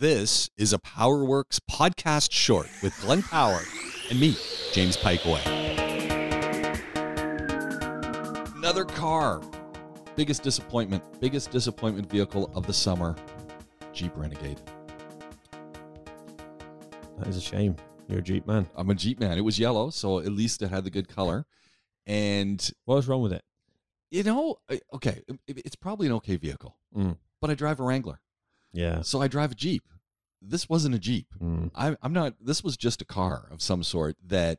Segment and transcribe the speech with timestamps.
[0.00, 3.60] This is a Powerworks podcast short with Glenn Power
[4.08, 4.34] and me,
[4.72, 5.44] James Pikeway.
[8.56, 9.42] Another car.
[10.16, 13.14] Biggest disappointment, biggest disappointment vehicle of the summer
[13.92, 14.58] Jeep Renegade.
[17.18, 17.76] That is a shame.
[18.08, 18.66] You're a Jeep man.
[18.76, 19.36] I'm a Jeep man.
[19.36, 21.44] It was yellow, so at least it had the good color.
[22.06, 23.42] And, What was wrong with it?
[24.10, 24.56] you know,
[24.94, 27.18] okay, it's probably an okay vehicle, Mm.
[27.42, 28.18] but I drive a Wrangler.
[28.72, 29.02] Yeah.
[29.02, 29.82] So I drive a Jeep.
[30.42, 31.26] This wasn't a Jeep.
[31.42, 31.70] Mm.
[31.74, 32.34] I, I'm not.
[32.40, 34.58] This was just a car of some sort that,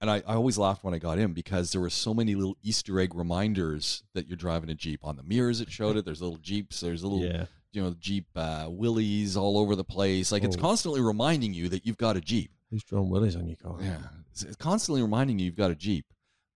[0.00, 2.56] and I, I always laughed when I got in because there were so many little
[2.62, 5.00] Easter egg reminders that you're driving a Jeep.
[5.04, 6.04] On the mirrors, it showed it.
[6.04, 6.80] There's little Jeeps.
[6.80, 7.44] There's little, Yeah.
[7.72, 10.32] you know, Jeep uh, Willys all over the place.
[10.32, 10.60] Like it's Oh.
[10.60, 12.50] constantly reminding you that you've got a Jeep.
[12.70, 13.76] Who's drawn willies on your car?
[13.80, 13.98] Yeah,
[14.32, 16.06] it's, it's constantly reminding you you've got a Jeep.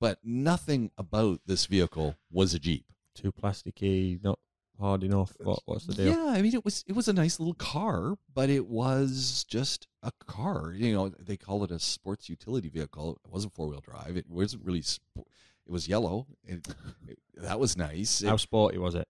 [0.00, 2.86] But nothing about this vehicle was a Jeep.
[3.14, 4.38] Too plasticky, not
[4.80, 5.32] hard enough.
[5.40, 6.12] What, what's the deal?
[6.12, 9.86] Yeah, I mean it was it was a nice little car, but it was just
[10.02, 10.72] a car.
[10.76, 13.20] You know, they call it a sports utility vehicle.
[13.24, 14.16] It wasn't four wheel drive.
[14.16, 14.82] It wasn't really.
[14.82, 15.22] Sp-
[15.66, 16.26] it was yellow.
[16.44, 16.66] It,
[17.08, 18.22] it- that was nice.
[18.22, 19.06] It- How sporty was it?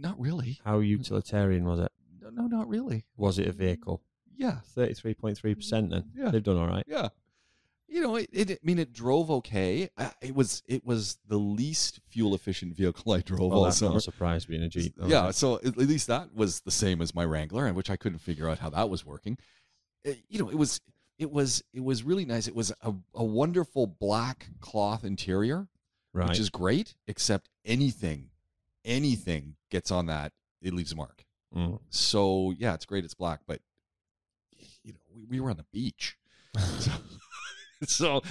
[0.00, 0.60] not really.
[0.64, 1.90] How utilitarian was it?
[2.20, 3.04] No, no, not really.
[3.16, 4.00] Was it a vehicle?
[4.36, 6.04] Yeah, 33.3% then.
[6.16, 6.30] Yeah.
[6.30, 6.84] They've done all right.
[6.86, 7.08] yeah.
[7.90, 8.50] You know, it, it.
[8.52, 9.88] I mean, it drove okay.
[9.96, 10.62] Uh, It was.
[10.66, 13.98] It was the least fuel efficient vehicle I drove Well, all that's not summer.
[13.98, 14.94] a surprise being a Jeep.
[15.06, 18.18] yeah, so at least that was the same as my Wrangler, and which I couldn't
[18.18, 19.38] figure out how that was working.
[20.06, 20.80] Uh, You know, it was
[21.18, 22.46] it was it was really nice.
[22.46, 25.68] It was a, a wonderful black cloth interior,
[26.12, 26.28] Right.
[26.28, 26.94] which is great.
[27.06, 28.28] Except anything,
[28.84, 31.24] anything gets on that, it leaves a mark.
[31.56, 31.80] Mm.
[31.88, 33.04] So yeah, it's great.
[33.04, 33.60] It's black, but
[34.84, 36.16] you know, we, we were on the beach.
[36.78, 36.90] so,
[37.86, 38.22] so,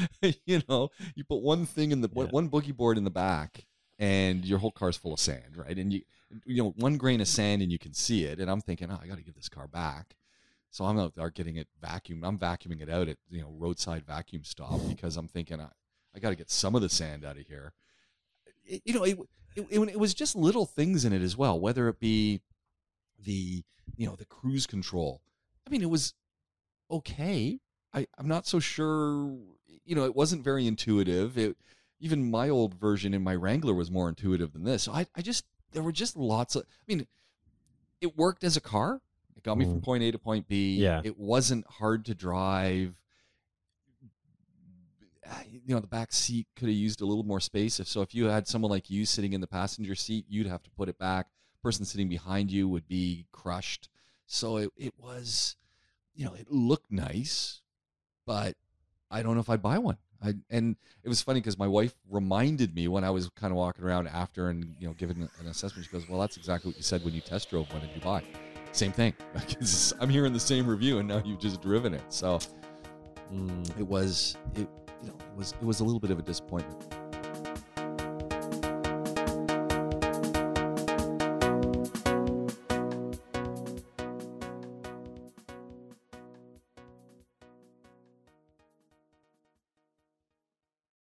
[0.46, 2.26] you know, you put one thing in the Yeah.
[2.26, 3.66] one boogie board in the back,
[4.00, 5.78] and your whole car's full of sand, right?
[5.78, 6.02] And you,
[6.46, 8.40] you know, one grain of sand, and you can see it.
[8.40, 10.16] And I'm thinking, oh, I got to give this car back.
[10.70, 12.22] So I'm out there getting it vacuumed.
[12.24, 15.68] I'm vacuuming it out at you know roadside vacuum stop because I'm thinking I,
[16.14, 17.74] I got to get some of the sand out of here.
[18.66, 19.18] It- you know, it,
[19.56, 22.42] it it it was just little things in it as well, whether it be
[23.18, 23.64] the
[23.96, 25.22] you know the cruise control.
[25.66, 26.14] I mean, it was
[26.92, 27.60] okay.
[27.98, 29.38] I I'm not so sure.
[29.86, 31.38] You know, it wasn't very intuitive.
[31.38, 31.58] It
[32.00, 34.84] even my old version in my Wrangler was more intuitive than this.
[34.84, 36.64] So I I just there were just lots of.
[36.64, 37.08] I mean,
[38.02, 39.02] it worked as a car.
[39.36, 39.84] It got me from Mm.
[39.84, 40.78] point A to point B.
[40.78, 41.02] Yeah.
[41.04, 42.96] It wasn't hard to drive.
[45.46, 47.80] You know, the back seat could have used a little more space.
[47.82, 50.64] If so, if you had someone like you sitting in the passenger seat, you'd have
[50.64, 51.28] to put it back.
[51.62, 53.90] Person sitting behind you would be crushed.
[54.26, 55.58] So it, it was,
[56.16, 57.62] you know, it looked nice,
[58.28, 58.54] but
[59.10, 59.98] I don't know if I'd buy one.
[60.24, 63.58] I, and it was funny because my wife reminded me when I was kind of
[63.58, 65.86] walking around after and you know giving an assessment.
[65.86, 68.24] She goes, "Well, that's exactly what you said when you test drove one in Dubai.
[68.72, 69.14] Same thing.
[70.00, 72.04] I'm hearing the same review, and now you've just driven it.
[72.10, 72.40] So
[73.34, 73.78] Mm.
[73.78, 74.60] it was it
[75.04, 76.97] you know it was it was a little bit of a disappointment.